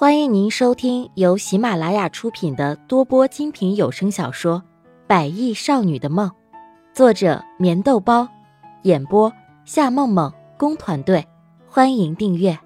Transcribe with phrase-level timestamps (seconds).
[0.00, 4.62] 欢迎您收听由喜马拉雅出品的多播精品有声小说
[5.08, 6.30] 《百亿少女的梦》，
[6.94, 8.28] 作者：棉豆包，
[8.84, 9.32] 演播：
[9.64, 11.26] 夏梦梦工团队。
[11.66, 12.56] 欢迎订阅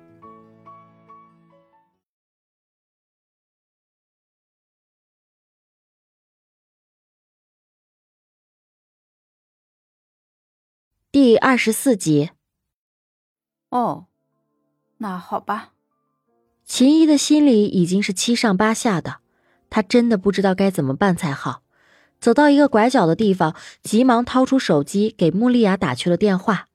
[11.10, 12.30] 第二十四集。
[13.70, 14.08] 哦，
[14.98, 15.72] 那好吧。
[16.74, 19.18] 秦怡的心里已经是七上八下的，
[19.68, 21.60] 她真的不知道该怎么办才好。
[22.18, 26.68] 走到一个拐角的地方，急忙掏出手机给穆丽亚打去了电话，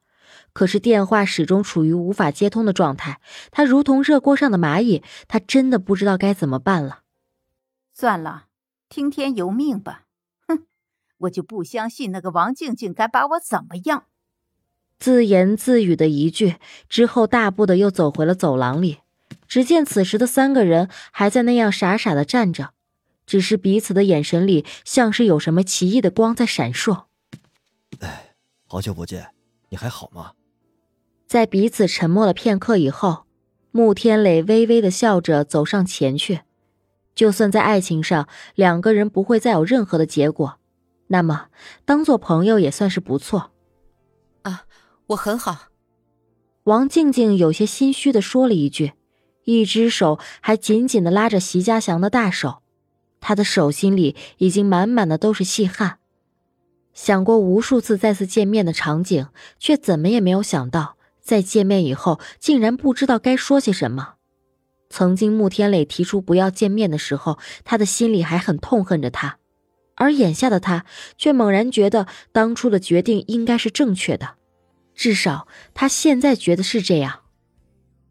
[0.54, 3.20] 可是电话始终处于无法接通的状态。
[3.50, 7.00] 她如同热锅上的蚂蚁，她真的不知道该怎么办了。
[7.92, 8.44] 算了，
[8.90, 10.04] 听天由命吧。
[10.48, 10.68] 哼，
[11.22, 14.04] 我就不相信那个王静静敢把我怎么样。
[15.00, 19.00] 自言自语的一句之后，大步的又走回了走廊里。
[19.48, 22.72] 只见此时的三个人还在那样傻傻的站着，
[23.26, 27.06] 只是彼此的眼神里像是有什么奇异的光在闪烁。
[28.00, 28.36] 哎，
[28.68, 29.28] 好久不见，
[29.70, 30.34] 你还好吗？
[31.26, 33.26] 在彼此沉默了片刻以后，
[33.72, 36.42] 穆天磊微微的笑着走上前去。
[37.16, 40.60] 就算在爱情上两个人不会再有任何的结果，
[41.08, 41.48] 那么
[41.84, 43.52] 当做朋友也算是不错。
[44.44, 44.66] 啊，
[45.08, 45.70] 我很好。
[46.66, 48.94] 王静静有些心虚的说了一句。
[49.48, 52.62] 一只手还紧紧的拉着席家祥的大手，
[53.22, 56.00] 他的手心里已经满满的都是细汗。
[56.94, 64.16] 想过无数次再次见面的场景，却怎么也没有想到，在见面以后竟然不知道该说些什么。
[64.90, 69.38] 曾经穆天磊提出不要见面的时候，他的心里还很痛恨着他，
[69.96, 70.84] 而眼下的他
[71.18, 74.36] 却猛然觉得当初的决定应该是正确的，
[74.94, 77.22] 至少他现在觉得是这样。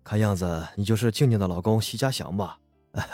[0.09, 2.61] 看样子你就是静静的老公席家祥吧？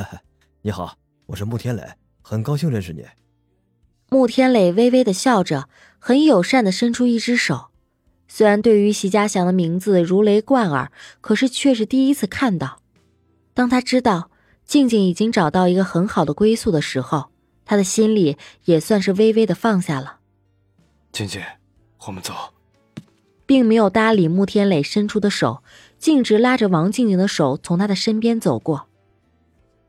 [0.61, 1.83] 你好，我是穆天磊，
[2.21, 3.03] 很高兴认识你。
[4.11, 7.69] 穆天磊微微的笑着，很友善的伸出一只手。
[8.29, 12.83] 虽然对于席家祥的名字如雷贯耳，可是却是第一次看到。
[13.55, 14.31] 当他知道
[14.67, 17.31] 静静已经找到一个很好的归宿的时候，
[17.65, 20.19] 他的心里也算是微微的放下了。
[21.11, 21.41] 静静，
[22.07, 22.35] 我们走。
[23.45, 25.63] 并没有搭理穆天磊伸出的手。
[26.03, 28.89] 径直拉着王静静的手从他的身边走过，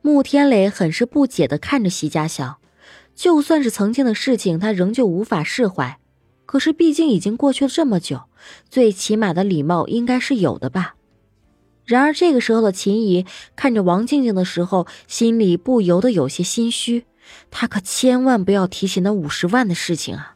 [0.04, 2.58] 穆天磊很是不解的看着席家祥，
[3.16, 5.98] 就算是曾经的事情，他仍旧无法释怀。
[6.46, 8.26] 可是毕竟已经过去了这么久，
[8.70, 10.94] 最起码的礼貌应该是有的吧。
[11.84, 13.26] 然而这个时候的秦怡
[13.56, 17.08] 看着王静静的时候，心里不由得有些心虚。
[17.50, 20.36] 她可千万不要提起那五十万的事情啊！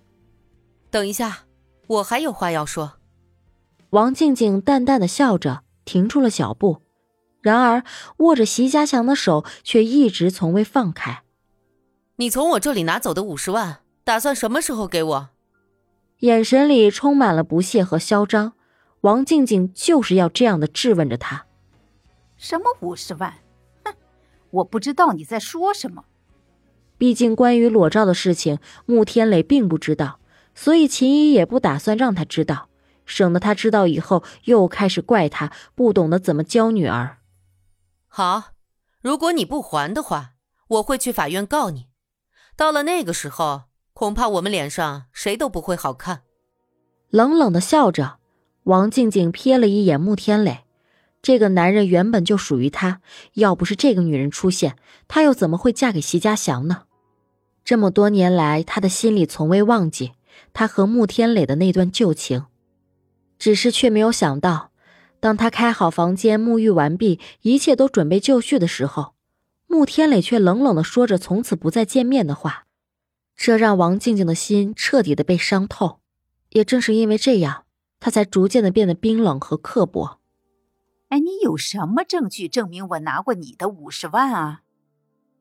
[0.90, 1.46] 等一下，
[1.86, 2.94] 我还有话要说。
[3.92, 5.62] 王静静淡淡的笑着。
[5.88, 6.82] 停住了脚步，
[7.42, 7.84] 然而
[8.18, 11.24] 握着席家祥的手却一直从未放开。
[12.18, 15.30] 你从我这里拿走的五十万，打算什么时候给我？
[16.20, 18.54] 眼神里充满了不屑和嚣张。
[19.02, 21.46] 王静静就是要这样的质问着他
[22.36, 23.36] ：“什么五十万？
[23.86, 23.94] 哼，
[24.50, 26.04] 我不知道你在说什么。
[26.98, 30.20] 毕竟关于裸照的事情，穆天磊并不知道，
[30.56, 32.68] 所以秦怡也不打算让他知道。”
[33.08, 37.18] 省得他知道以后又开始怪他不懂得怎么教女儿。
[38.08, 38.52] 好，
[39.02, 40.34] 如果你不还的话，
[40.68, 41.88] 我会去法院告你。
[42.56, 43.64] 到了那个时候，
[43.94, 46.22] 恐怕我们脸上谁都不会好看。
[47.10, 48.18] 冷冷的笑着，
[48.64, 50.66] 王静静瞥了一眼穆天磊，
[51.22, 53.02] 这个男人原本就属于他，
[53.34, 54.76] 要不是这个女人出现，
[55.08, 56.84] 他又怎么会嫁给席家祥呢？
[57.64, 60.14] 这么多年来，他的心里从未忘记
[60.54, 62.46] 他和穆天磊的那段旧情。
[63.48, 64.72] 只是却没有想到，
[65.22, 69.14] 当他开好房间、沐浴完毕，一切都准备就绪的时候，
[69.68, 72.66] 穆天磊却冷冷的说着从此不再见面的话，
[73.38, 76.02] 这让王静静的心彻底的被伤透。
[76.50, 77.64] 也正是因为这样，
[78.02, 80.20] 他才逐渐的变得冰冷和刻薄。
[81.08, 84.64] 哎，你有什么证据证明我拿过你的五十万啊？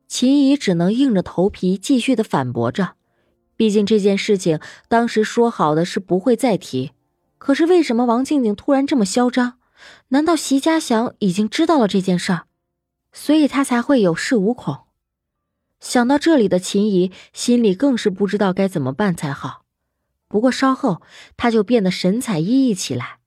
[0.06, 2.92] 秦怡只能硬着头皮继续的反驳着，
[3.56, 6.92] 毕竟这件事情当时说好的是不会再提。
[7.46, 9.60] 可是为什么王静静突然这么嚣张？
[10.08, 12.46] 难道席家祥已经知道了这件事儿，
[13.12, 14.78] 所以他才会有恃无恐？
[15.78, 19.62] 想到这里的秦怡心里更是不知道该怎么办才好。
[20.26, 21.00] 不过稍后
[21.36, 23.18] 他就变得神采奕奕起来，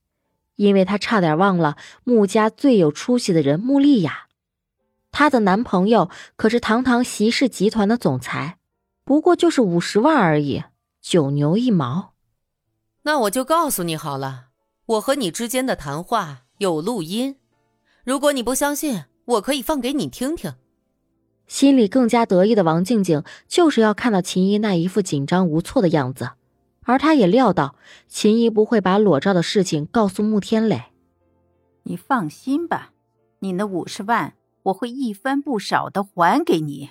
[0.56, 4.26] 因为他差点忘了穆家最有出息的人穆丽雅，
[5.10, 8.58] 她的男朋友可是堂堂席氏集团的总裁，
[9.02, 10.64] 不过就是五十万而已，
[11.00, 12.12] 九牛一毛。
[13.02, 14.48] 那我就告诉你好了，
[14.86, 17.36] 我和你之间的谈话有录音。
[18.04, 20.52] 如果你不相信，我可以放给你听听。
[21.46, 26.32] 心里更加得意的王静静，就是要看到秦姨那一副紧张无措的样子，
[26.82, 27.74] 而她也料到
[28.06, 30.84] 秦姨不会把裸照的事情告诉穆天磊。
[31.84, 32.92] 你放心吧，
[33.38, 36.90] 你那五十万我会一分不少的还给你。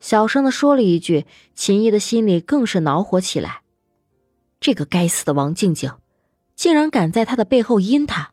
[0.00, 3.61] 小声的说了一句，秦姨的心里更是恼火起来。
[4.62, 5.92] 这个该死的王静静，
[6.54, 8.32] 竟然敢在他的背后阴他！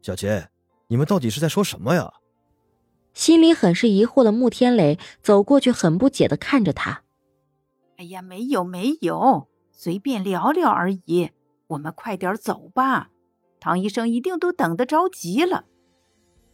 [0.00, 0.48] 小杰，
[0.88, 2.10] 你们到底是在说什么呀？
[3.12, 7.02] 心里很是疑惑的穆天磊走过去，很不解的看着他。
[7.98, 11.30] 哎呀，没有没有，随便聊聊而已。
[11.66, 13.10] 我们快点走吧，
[13.60, 15.66] 唐医生一定都等得着急了。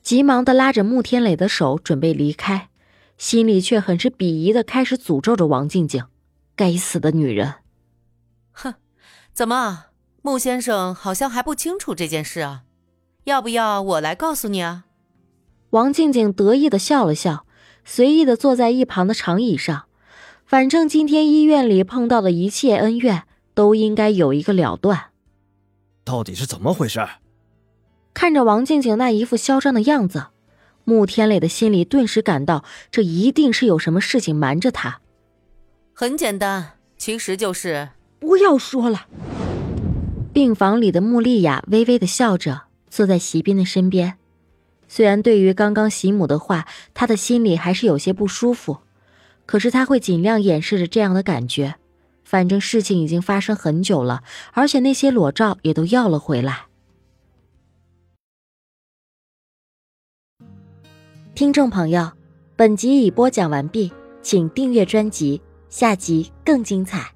[0.02, 2.68] 急忙的拉着穆天磊的手准备离开，
[3.16, 6.04] 心里却很是鄙夷的开始诅咒着王静静。
[6.56, 7.61] 该死的女人！
[8.52, 8.74] 哼，
[9.32, 9.86] 怎么，
[10.22, 12.62] 穆先生好像还不清楚这件事啊？
[13.24, 14.84] 要不要我来告诉你啊？
[15.70, 17.46] 王静静得意的笑了笑，
[17.84, 19.86] 随意的坐在一旁的长椅上。
[20.44, 23.22] 反正今天医院里碰到的一切恩怨，
[23.54, 25.12] 都应该有一个了断。
[26.04, 27.00] 到底是怎么回事？
[28.12, 30.26] 看着王静静那一副嚣张的样子，
[30.84, 35.00] 穆天磊的心里顿时感到，这一定是有什么事情瞒着他。
[35.94, 37.90] 很简单，其实就是
[38.22, 39.08] 不要说了。
[40.32, 44.16] 病房里的穆丽雅微微的笑着，坐在席斌的身边。
[44.86, 48.78] 虽然对于刚刚席母的话，他的心里还是有些不舒服，
[49.44, 51.74] 可是他会尽量掩饰着这样的感觉。
[52.22, 54.22] 反正事情已经发生很久了，
[54.52, 56.66] 而且那些裸照也都要了回来。
[61.34, 62.12] 听众朋友，
[62.54, 63.92] 本集已播讲完毕，
[64.22, 67.12] 请订阅专辑，下集更精彩。